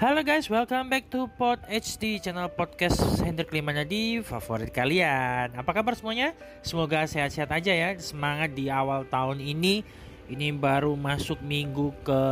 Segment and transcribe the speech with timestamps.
[0.00, 5.52] Halo guys, welcome back to Pod HD channel podcast Hendrik Limanadi favorit kalian.
[5.52, 6.32] Apa kabar semuanya?
[6.64, 7.92] Semoga sehat-sehat aja ya.
[8.00, 9.84] Semangat di awal tahun ini.
[10.24, 12.22] Ini baru masuk minggu ke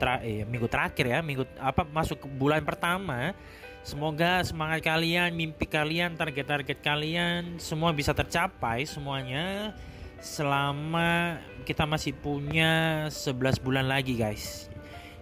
[0.00, 3.36] tra eh, minggu terakhir ya, minggu apa masuk ke bulan pertama.
[3.84, 9.76] Semoga semangat kalian, mimpi kalian, target-target kalian semua bisa tercapai semuanya
[10.16, 11.36] selama
[11.68, 14.71] kita masih punya 11 bulan lagi guys.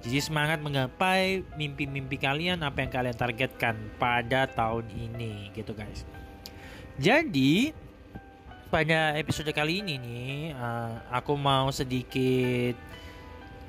[0.00, 6.08] Jadi semangat menggapai mimpi-mimpi kalian apa yang kalian targetkan pada tahun ini gitu guys.
[6.96, 7.76] Jadi
[8.72, 12.78] pada episode kali ini nih uh, aku mau sedikit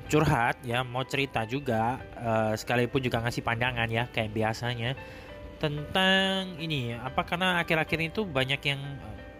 [0.08, 4.96] curhat ya, mau cerita juga uh, sekalipun juga ngasih pandangan ya kayak biasanya
[5.60, 8.82] tentang ini apa karena akhir-akhir itu banyak yang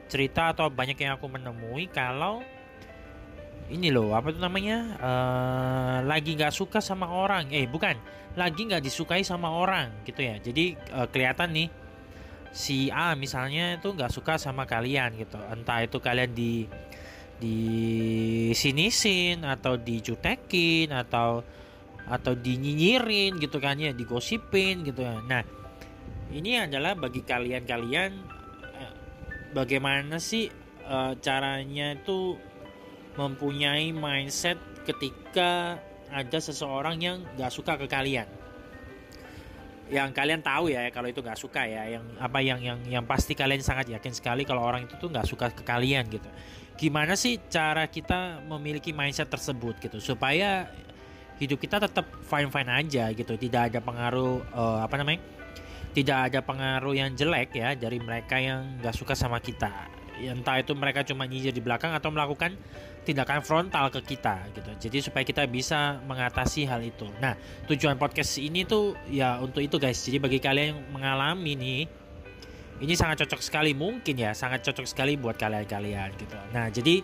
[0.06, 2.44] cerita atau banyak yang aku menemui kalau
[3.70, 4.78] ini loh apa tuh namanya?
[4.98, 7.52] Uh, lagi nggak suka sama orang.
[7.54, 7.94] Eh bukan.
[8.34, 10.40] Lagi nggak disukai sama orang gitu ya.
[10.40, 11.68] Jadi uh, kelihatan nih
[12.52, 15.38] si A misalnya itu nggak suka sama kalian gitu.
[15.52, 16.64] Entah itu kalian di
[17.38, 17.58] di
[18.54, 21.44] sinisin atau dijutekin atau
[22.08, 23.92] atau dinyinyirin gitu kan ya.
[23.92, 25.20] Digosipin gitu ya.
[25.22, 25.44] Nah
[26.32, 28.10] ini adalah bagi kalian-kalian
[28.80, 28.94] eh,
[29.52, 30.48] bagaimana sih
[30.88, 32.36] uh, caranya itu
[33.16, 34.56] mempunyai mindset
[34.88, 35.78] ketika
[36.12, 38.28] ada seseorang yang gak suka ke kalian.
[39.92, 43.36] Yang kalian tahu ya kalau itu gak suka ya yang apa yang yang yang pasti
[43.36, 46.28] kalian sangat yakin sekali kalau orang itu tuh gak suka ke kalian gitu.
[46.76, 50.72] Gimana sih cara kita memiliki mindset tersebut gitu supaya
[51.42, 55.20] hidup kita tetap fine fine aja gitu tidak ada pengaruh uh, apa namanya
[55.92, 60.76] tidak ada pengaruh yang jelek ya dari mereka yang gak suka sama kita entah itu
[60.76, 62.54] mereka cuma nyijir di belakang atau melakukan
[63.02, 64.70] tindakan frontal ke kita gitu.
[64.88, 67.10] Jadi supaya kita bisa mengatasi hal itu.
[67.18, 67.34] Nah,
[67.66, 69.98] tujuan podcast ini tuh ya untuk itu guys.
[69.98, 71.80] Jadi bagi kalian yang mengalami nih
[72.82, 76.38] ini sangat cocok sekali mungkin ya, sangat cocok sekali buat kalian-kalian gitu.
[76.54, 77.02] Nah, jadi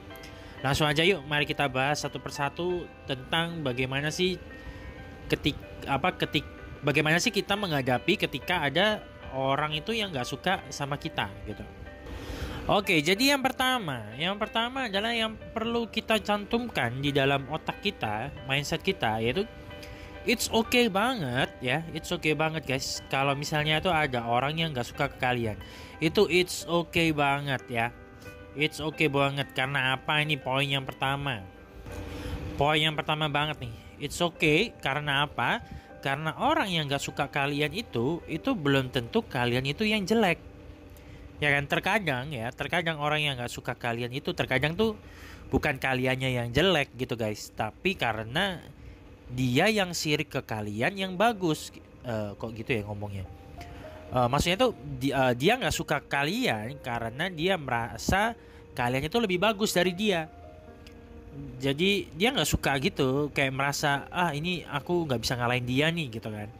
[0.58, 4.34] langsung aja yuk mari kita bahas satu persatu tentang bagaimana sih
[5.30, 5.54] ketik
[5.86, 6.42] apa ketik
[6.82, 8.98] bagaimana sih kita menghadapi ketika ada
[9.38, 11.62] orang itu yang nggak suka sama kita gitu.
[12.68, 18.28] Oke, jadi yang pertama, yang pertama adalah yang perlu kita cantumkan di dalam otak kita,
[18.44, 19.48] mindset kita yaitu
[20.28, 23.00] it's okay banget ya, it's okay banget guys.
[23.08, 25.56] Kalau misalnya itu ada orang yang gak suka ke kalian,
[26.04, 27.88] itu it's okay banget ya.
[28.52, 31.40] It's okay banget karena apa ini poin yang pertama.
[32.60, 35.64] Poin yang pertama banget nih, it's okay karena apa?
[36.04, 40.47] Karena orang yang gak suka kalian itu, itu belum tentu kalian itu yang jelek
[41.38, 44.98] ya kan terkadang ya terkadang orang yang nggak suka kalian itu terkadang tuh
[45.48, 47.50] bukan kaliannya yang jelek gitu guys.
[47.54, 48.60] Tapi karena
[49.32, 51.72] dia yang sirik ke kalian yang bagus
[52.04, 53.24] uh, kok gitu ya ngomongnya?
[54.08, 58.32] Uh, maksudnya tuh di, uh, dia nggak suka kalian karena dia merasa
[58.72, 60.28] kalian itu lebih bagus dari dia.
[61.60, 66.18] Jadi dia nggak suka gitu kayak merasa ah ini aku nggak bisa ngalahin dia nih
[66.18, 66.50] gitu kan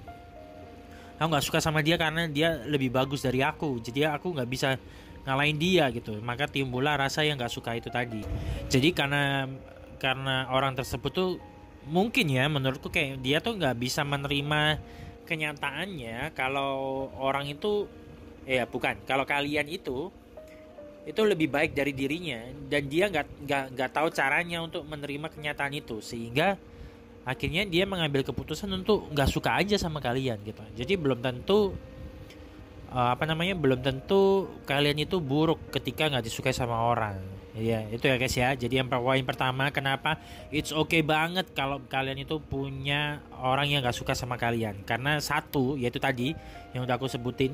[1.19, 3.83] aku nggak suka sama dia karena dia lebih bagus dari aku.
[3.83, 4.79] Jadi aku nggak bisa
[5.27, 6.17] ngalahin dia gitu.
[6.23, 8.23] Maka timbullah rasa yang nggak suka itu tadi.
[8.71, 9.51] Jadi karena
[9.99, 11.31] karena orang tersebut tuh
[11.91, 14.79] mungkin ya menurutku kayak dia tuh nggak bisa menerima
[15.27, 17.85] kenyataannya kalau orang itu
[18.49, 20.09] ya bukan kalau kalian itu
[21.09, 22.47] itu lebih baik dari dirinya.
[22.71, 25.99] Dan dia nggak nggak nggak tahu caranya untuk menerima kenyataan itu.
[25.99, 26.55] Sehingga
[27.27, 30.63] akhirnya dia mengambil keputusan untuk nggak suka aja sama kalian gitu.
[30.77, 31.75] Jadi belum tentu
[32.93, 37.21] uh, apa namanya belum tentu kalian itu buruk ketika nggak disukai sama orang.
[37.59, 38.55] Ya itu ya guys ya.
[38.55, 40.17] Jadi yang poin pertama kenapa?
[40.55, 44.87] It's okay banget kalau kalian itu punya orang yang nggak suka sama kalian.
[44.87, 46.39] Karena satu yaitu tadi
[46.73, 47.53] yang udah aku sebutin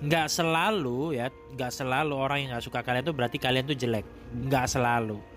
[0.00, 4.06] nggak selalu ya nggak selalu orang yang nggak suka kalian itu berarti kalian tuh jelek.
[4.34, 5.29] Nggak selalu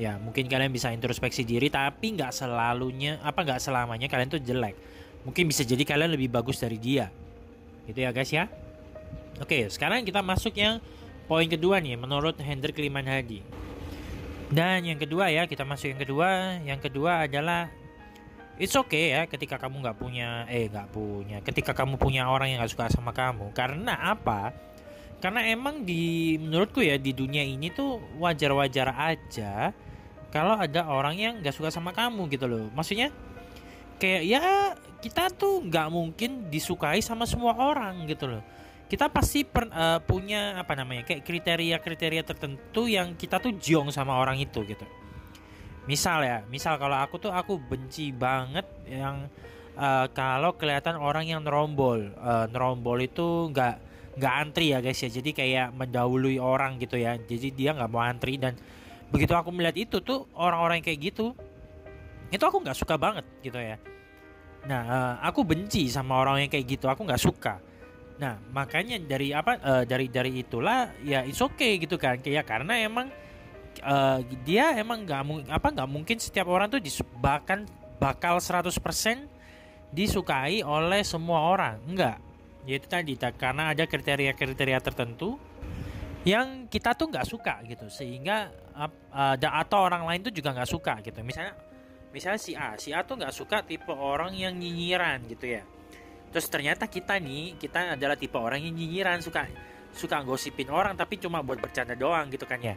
[0.00, 4.72] ya mungkin kalian bisa introspeksi diri tapi nggak selalunya apa nggak selamanya kalian tuh jelek.
[5.28, 7.12] Mungkin bisa jadi kalian lebih bagus dari dia.
[7.84, 8.48] Gitu ya guys ya?
[9.36, 10.80] Oke sekarang kita masuk yang
[11.28, 13.60] poin kedua nih menurut Hendrik Liman Hadi
[14.50, 16.58] dan yang kedua ya kita masuk yang kedua.
[16.66, 17.70] Yang kedua adalah
[18.58, 22.58] it's okay ya ketika kamu nggak punya eh nggak punya ketika kamu punya orang yang
[22.58, 23.54] nggak suka sama kamu.
[23.54, 24.50] Karena apa?
[25.22, 29.70] Karena emang di menurutku ya di dunia ini tuh wajar-wajar aja
[30.30, 32.70] kalau ada orang yang gak suka sama kamu gitu loh.
[32.74, 33.10] Maksudnya
[34.00, 34.42] kayak ya
[35.04, 38.42] kita tuh nggak mungkin disukai sama semua orang gitu loh.
[38.90, 44.18] Kita pasti per, uh, punya apa namanya kayak kriteria-kriteria tertentu yang kita tuh jong sama
[44.18, 44.82] orang itu gitu.
[45.86, 49.30] Misal ya misal kalau aku tuh aku benci banget yang
[49.78, 53.74] uh, kalau kelihatan orang yang nerombol uh, nerombol itu nggak
[54.18, 55.08] nggak antri ya guys ya.
[55.08, 57.14] Jadi kayak mendahului orang gitu ya.
[57.14, 58.58] Jadi dia nggak mau antri dan
[59.10, 61.34] begitu aku melihat itu tuh orang-orang kayak gitu
[62.30, 63.76] itu aku nggak suka banget gitu ya
[64.64, 67.58] nah uh, aku benci sama orang yang kayak gitu aku nggak suka
[68.20, 72.20] Nah, makanya dari apa uh, dari dari itulah ya it's okay gitu kan.
[72.20, 73.08] Kayak karena emang
[73.80, 76.84] uh, dia emang nggak apa nggak mungkin setiap orang tuh
[77.16, 77.64] bahkan
[77.96, 78.76] bakal 100%
[79.96, 81.80] disukai oleh semua orang.
[81.88, 82.20] Enggak.
[82.68, 85.40] Yaitu tadi karena ada kriteria-kriteria tertentu
[86.24, 87.86] yang kita tuh nggak suka gitu.
[87.88, 91.20] Sehingga uh, atau orang lain tuh juga nggak suka gitu.
[91.24, 91.56] Misalnya
[92.10, 95.62] misalnya si A si A tuh nggak suka tipe orang yang nyinyiran gitu ya.
[96.30, 99.48] Terus ternyata kita nih kita adalah tipe orang yang nyinyiran suka
[99.90, 102.76] suka gosipin orang tapi cuma buat bercanda doang gitu kan ya.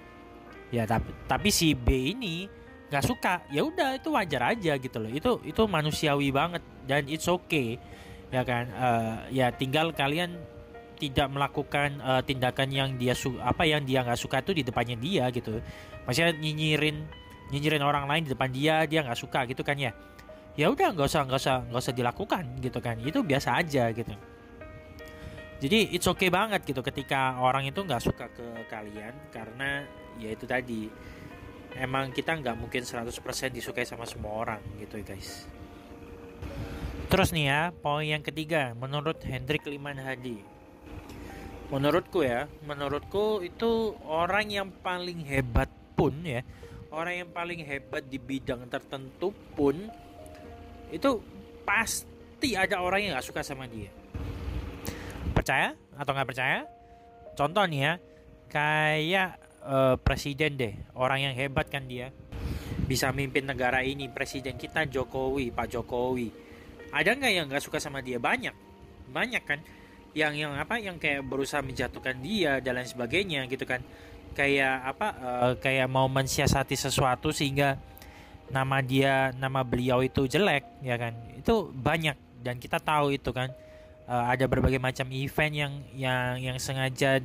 [0.74, 2.50] Ya tapi tapi si B ini
[2.90, 3.46] nggak suka.
[3.54, 5.12] Ya udah itu wajar aja gitu loh.
[5.12, 7.78] Itu itu manusiawi banget dan it's okay
[8.34, 8.66] ya kan?
[8.74, 10.42] Uh, ya tinggal kalian
[10.96, 14.98] tidak melakukan uh, tindakan yang dia su apa yang dia nggak suka itu di depannya
[14.98, 15.60] dia gitu.
[16.06, 17.04] Maksudnya nyinyirin
[17.52, 19.92] nyinyirin orang lain di depan dia dia nggak suka gitu kan ya.
[20.54, 22.96] Ya udah nggak usah nggak usah nggak usah dilakukan gitu kan.
[23.02, 24.14] Itu biasa aja gitu.
[25.64, 29.88] Jadi it's okay banget gitu ketika orang itu nggak suka ke kalian karena
[30.20, 30.88] ya itu tadi.
[31.74, 33.10] Emang kita nggak mungkin 100%
[33.50, 35.50] disukai sama semua orang gitu guys.
[37.10, 40.53] Terus nih ya poin yang ketiga menurut Hendrik Liman Hadi
[41.74, 46.46] menurutku ya menurutku itu orang yang paling hebat pun ya
[46.94, 49.90] orang yang paling hebat di bidang tertentu pun
[50.94, 51.10] itu
[51.66, 53.90] pasti ada orang yang nggak suka sama dia.
[55.34, 56.60] Percaya atau nggak percaya?
[57.34, 57.94] Contoh nih ya
[58.54, 59.30] kayak
[59.66, 62.14] uh, presiden deh orang yang hebat kan dia.
[62.86, 66.30] Bisa mimpin negara ini presiden kita Jokowi Pak Jokowi.
[66.94, 68.22] Ada nggak yang nggak suka sama dia?
[68.22, 68.54] Banyak.
[69.10, 69.58] Banyak kan
[70.14, 73.82] yang yang apa yang kayak berusaha menjatuhkan dia dan lain sebagainya gitu kan.
[74.34, 77.78] Kayak apa uh, kayak mau mensiasati sesuatu sehingga
[78.50, 81.14] nama dia nama beliau itu jelek ya kan.
[81.38, 83.50] Itu banyak dan kita tahu itu kan.
[84.04, 87.24] Uh, ada berbagai macam event yang yang yang sengaja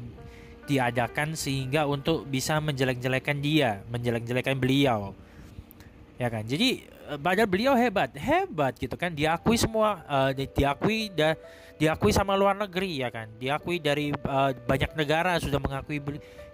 [0.69, 5.17] diadakan sehingga untuk bisa menjelek-jelekan dia menjelek-jelekan beliau
[6.19, 6.43] ya kan?
[6.45, 6.85] Jadi
[7.23, 9.15] pada eh, beliau hebat hebat gitu kan?
[9.15, 11.39] Diakui semua uh, diakui dan
[11.79, 13.31] diakui sama luar negeri ya kan?
[13.39, 16.03] Diakui dari uh, banyak negara sudah mengakui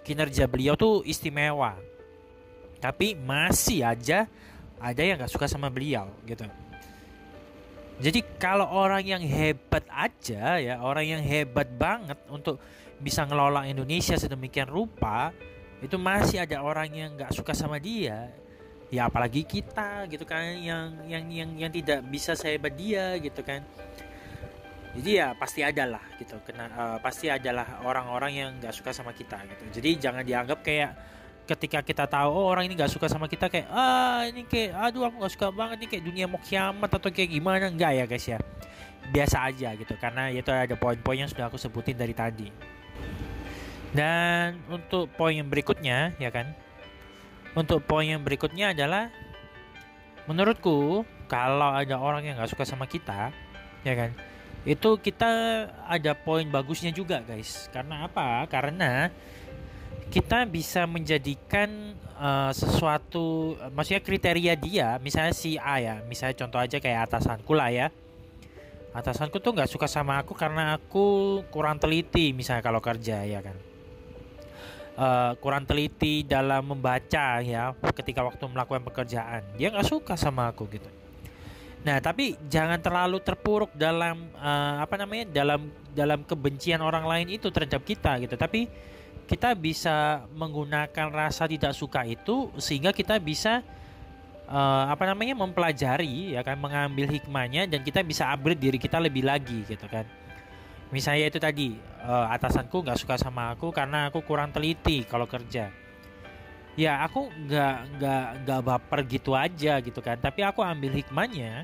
[0.05, 1.75] kinerja beliau tuh istimewa.
[2.79, 4.29] Tapi masih aja
[4.77, 6.45] ada yang nggak suka sama beliau gitu.
[7.95, 12.59] Jadi kalau orang yang hebat aja ya orang yang hebat banget untuk
[12.99, 15.31] bisa ngelola Indonesia sedemikian rupa
[15.79, 18.31] itu masih ada orang yang nggak suka sama dia
[18.95, 23.59] ya apalagi kita gitu kan yang yang yang yang tidak bisa sehebat dia gitu kan.
[24.95, 29.11] Jadi ya pasti ada lah gitu kena uh, pasti adalah orang-orang yang nggak suka sama
[29.11, 29.63] kita gitu.
[29.75, 30.95] Jadi jangan dianggap kayak
[31.43, 35.11] ketika kita tahu oh orang ini nggak suka sama kita kayak ah ini kayak aduh
[35.11, 37.67] aku nggak suka banget nih kayak dunia mau kiamat atau kayak gimana.
[37.67, 38.39] Enggak ya guys ya.
[39.11, 42.47] Biasa aja gitu karena itu ada poin-poin yang sudah aku sebutin dari tadi.
[43.91, 46.55] Dan untuk poin yang berikutnya ya kan
[47.55, 49.09] untuk poin yang berikutnya adalah
[50.29, 53.33] menurutku kalau ada orang yang nggak suka sama kita
[53.81, 54.13] ya kan
[54.65, 55.29] itu kita
[55.85, 57.69] ada poin bagusnya juga guys.
[57.69, 58.49] Karena apa?
[58.49, 59.13] Karena
[60.09, 66.81] kita bisa menjadikan uh, sesuatu maksudnya kriteria dia misalnya si A ya misalnya contoh aja
[66.81, 67.87] kayak atasanku lah ya.
[68.95, 73.53] Atasanku tuh nggak suka sama aku karena aku kurang teliti misalnya kalau kerja ya kan
[74.97, 79.43] uh, kurang teliti dalam membaca ya ketika waktu melakukan pekerjaan.
[79.59, 80.89] Dia nggak suka sama aku gitu.
[81.85, 87.47] Nah tapi jangan terlalu terpuruk dalam uh, apa namanya dalam dalam kebencian orang lain itu
[87.53, 88.35] terhadap kita gitu.
[88.35, 88.67] Tapi
[89.25, 93.65] kita bisa menggunakan rasa tidak suka itu sehingga kita bisa
[94.49, 99.25] uh, apa namanya mempelajari ya kan mengambil hikmahnya dan kita bisa upgrade diri kita lebih
[99.25, 100.05] lagi gitu kan
[100.93, 101.67] misalnya itu tadi
[102.05, 105.73] uh, atasanku nggak suka sama aku karena aku kurang teliti kalau kerja.
[106.75, 110.19] Ya aku nggak nggak nggak baper gitu aja gitu kan.
[110.19, 111.63] Tapi aku ambil hikmahnya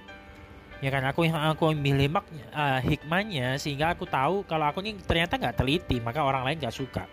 [0.81, 1.03] ya kan?
[1.11, 2.23] Aku yang aku ambil hikmah,
[2.55, 6.73] uh, hikmahnya sehingga aku tahu kalau aku ini ternyata nggak teliti maka orang lain nggak
[6.73, 7.05] suka.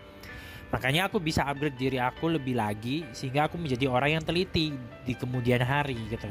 [0.69, 4.73] Makanya aku bisa upgrade diri aku lebih lagi sehingga aku menjadi orang yang teliti
[5.05, 6.29] di kemudian hari gitu.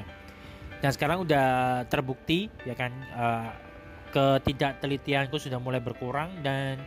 [0.78, 2.94] Dan sekarang udah terbukti ya kan?
[3.12, 3.67] Uh,
[4.12, 6.80] ketidaktelitianku sudah mulai berkurang dan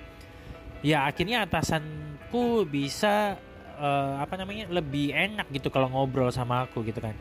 [0.82, 3.38] ya akhirnya atasanku bisa
[3.78, 7.14] uh, apa namanya lebih enak gitu kalau ngobrol sama aku gitu kan.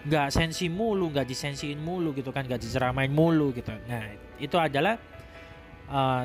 [0.00, 4.00] nggak sensi mulu nggak disensiin mulu gitu kan nggak diceramain mulu gitu nah
[4.40, 4.96] itu adalah
[5.92, 6.24] uh,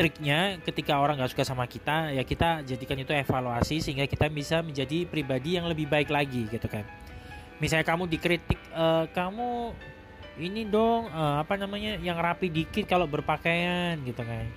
[0.00, 4.64] triknya ketika orang nggak suka sama kita ya kita jadikan itu evaluasi sehingga kita bisa
[4.64, 6.88] menjadi pribadi yang lebih baik lagi gitu kan
[7.60, 9.76] misalnya kamu dikritik uh, kamu
[10.40, 14.48] ini dong uh, apa namanya yang rapi dikit kalau berpakaian gitu kan.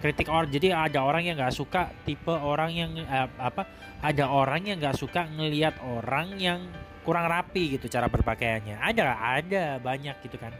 [0.00, 3.68] Kritik orang jadi ada orang yang nggak suka tipe orang yang eh, apa
[4.00, 6.64] ada orang yang nggak suka ngelihat orang yang
[7.04, 8.80] kurang rapi gitu cara berpakaiannya.
[8.80, 10.56] Ada ada banyak gitu kan.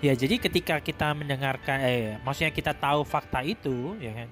[0.00, 4.28] Ya jadi ketika kita mendengarkan eh maksudnya kita tahu fakta itu ya kan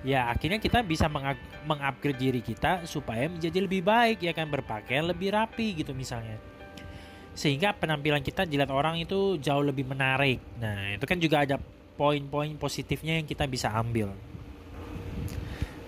[0.00, 1.12] ya akhirnya kita bisa
[1.66, 6.40] mengupgrade diri kita supaya menjadi lebih baik ya kan berpakaian lebih rapi gitu misalnya
[7.40, 11.56] sehingga penampilan kita dilihat orang itu jauh lebih menarik nah itu kan juga ada
[12.00, 14.08] poin-poin positifnya yang kita bisa ambil.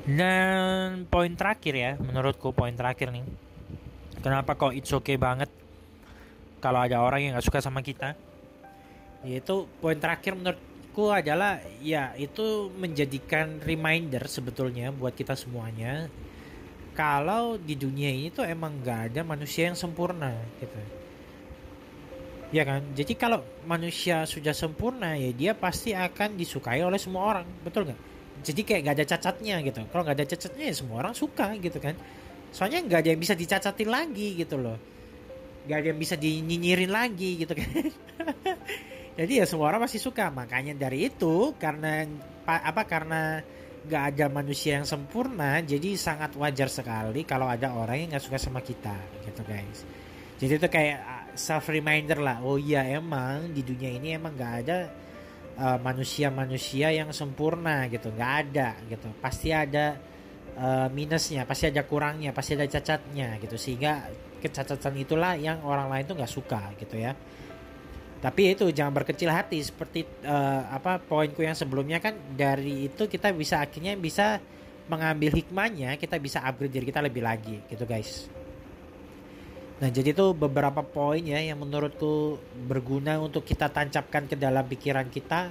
[0.05, 3.25] Dan poin terakhir ya, menurutku poin terakhir nih.
[4.21, 5.49] Kenapa kok it's okay banget
[6.61, 8.13] kalau ada orang yang gak suka sama kita?
[9.25, 16.13] Yaitu poin terakhir menurutku adalah ya itu menjadikan reminder sebetulnya buat kita semuanya
[16.93, 20.77] kalau di dunia ini tuh emang gak ada manusia yang sempurna gitu
[22.53, 22.85] ya kan?
[22.93, 27.47] Jadi kalau manusia sudah sempurna ya dia pasti akan disukai oleh semua orang.
[27.65, 28.01] Betul nggak?
[28.43, 29.81] Jadi kayak gak ada cacatnya gitu.
[29.89, 31.97] Kalau nggak ada cacatnya ya semua orang suka gitu kan.
[32.53, 34.77] Soalnya nggak ada yang bisa dicacatin lagi gitu loh.
[35.65, 37.69] Nggak ada yang bisa dinyinyirin lagi gitu kan.
[39.19, 40.29] Jadi ya semua orang pasti suka.
[40.29, 42.05] Makanya dari itu karena
[42.45, 43.41] apa karena
[43.83, 48.39] nggak ada manusia yang sempurna jadi sangat wajar sekali kalau ada orang yang nggak suka
[48.39, 48.95] sama kita
[49.27, 49.83] gitu guys.
[50.39, 50.99] Jadi itu kayak
[51.35, 52.41] self reminder lah.
[52.45, 54.79] Oh iya emang di dunia ini emang nggak ada
[55.59, 58.13] uh, manusia-manusia uh, yang sempurna gitu.
[58.13, 59.09] Nggak ada gitu.
[59.21, 59.97] Pasti ada
[60.57, 63.57] uh, minusnya pasti ada kurangnya pasti ada cacatnya gitu.
[63.57, 64.09] Sehingga
[64.43, 67.17] kecacatan itulah yang orang lain tuh nggak suka gitu ya.
[68.23, 69.59] Tapi itu jangan berkecil hati.
[69.63, 74.39] Seperti uh, apa poinku yang sebelumnya kan dari itu kita bisa akhirnya bisa
[74.91, 78.27] mengambil hikmahnya kita bisa upgrade diri kita lebih lagi gitu guys
[79.83, 82.39] Nah, jadi itu beberapa poin ya yang menurutku
[82.71, 85.51] berguna untuk kita tancapkan ke dalam pikiran kita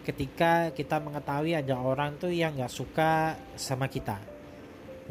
[0.00, 4.16] ketika kita mengetahui ada orang tuh yang nggak suka sama kita.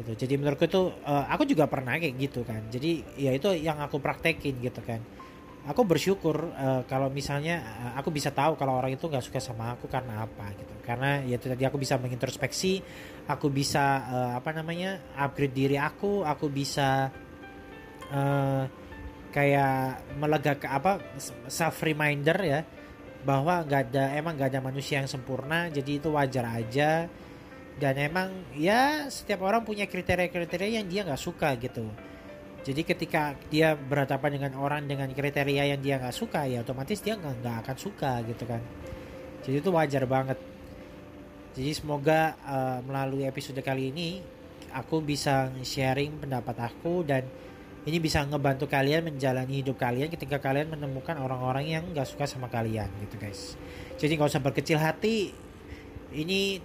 [0.02, 0.26] Gitu.
[0.26, 2.66] Jadi menurutku itu uh, aku juga pernah kayak gitu kan.
[2.66, 4.98] Jadi ya itu yang aku praktekin gitu kan.
[5.70, 9.78] Aku bersyukur uh, kalau misalnya uh, aku bisa tahu kalau orang itu nggak suka sama
[9.78, 10.74] aku karena apa gitu.
[10.82, 12.82] Karena ya tadi aku bisa mengintrospeksi,
[13.30, 17.14] aku bisa uh, apa namanya upgrade diri aku, aku bisa
[18.12, 18.64] uh,
[19.34, 20.92] kayak melegakan apa
[21.50, 22.60] self reminder ya
[23.26, 27.10] bahwa nggak ada emang nggak ada manusia yang sempurna jadi itu wajar aja.
[27.76, 31.84] Dan emang ya setiap orang punya kriteria-kriteria yang dia nggak suka gitu.
[32.64, 37.20] Jadi ketika dia berhadapan dengan orang dengan kriteria yang dia nggak suka ya otomatis dia
[37.20, 38.64] nggak akan suka gitu kan.
[39.44, 40.40] Jadi itu wajar banget.
[41.52, 44.24] Jadi semoga uh, melalui episode kali ini
[44.72, 47.28] aku bisa sharing pendapat aku dan
[47.86, 52.50] ini bisa ngebantu kalian menjalani hidup kalian ketika kalian menemukan orang-orang yang gak suka sama
[52.50, 53.54] kalian gitu guys.
[53.94, 55.30] Jadi nggak usah berkecil hati.
[56.10, 56.58] Ini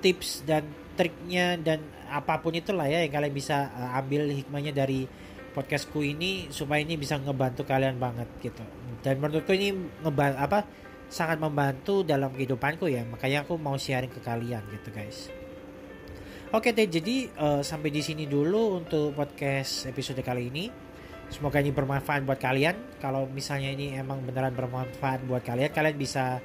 [0.00, 0.64] tips dan
[0.96, 5.04] triknya dan apa pun itulah ya yang kalian bisa uh, ambil hikmahnya dari
[5.52, 8.64] podcastku ini supaya ini bisa ngebantu kalian banget gitu.
[9.04, 10.58] Dan menurutku ini ngebantu apa
[11.12, 13.04] sangat membantu dalam kehidupanku ya.
[13.04, 15.37] Makanya aku mau sharing ke kalian gitu guys
[16.48, 20.72] Oke deh, jadi uh, sampai di sini dulu untuk podcast episode kali ini.
[21.28, 22.96] Semoga ini bermanfaat buat kalian.
[23.04, 26.40] Kalau misalnya ini emang beneran bermanfaat buat kalian, kalian bisa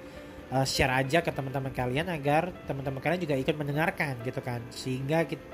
[0.52, 4.60] uh, share aja ke teman-teman kalian agar teman-teman kalian juga ikut mendengarkan gitu kan.
[4.76, 5.46] Sehingga kita,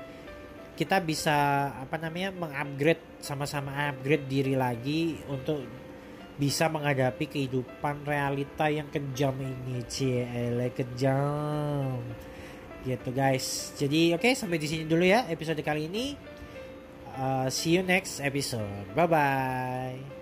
[0.74, 5.62] kita bisa apa namanya mengupgrade sama-sama upgrade diri lagi untuk
[6.34, 9.78] bisa menghadapi kehidupan realita yang kejam ini.
[9.86, 10.26] Cie,
[10.74, 12.02] kejam
[12.84, 13.74] gitu guys.
[13.76, 16.14] Jadi oke okay, sampai di sini dulu ya episode kali ini.
[17.20, 18.86] Uh, see you next episode.
[18.96, 20.19] Bye bye